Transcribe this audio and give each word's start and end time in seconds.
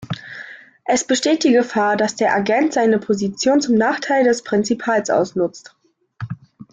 Es 0.85 1.03
besteht 1.05 1.43
die 1.43 1.51
Gefahr, 1.51 1.95
dass 1.95 2.15
der 2.15 2.33
Agent 2.33 2.73
seine 2.73 2.97
Position 2.97 3.61
zum 3.61 3.75
Nachteil 3.75 4.23
des 4.23 4.43
Prinzipals 4.43 5.11
ausnutzt. 5.11 5.75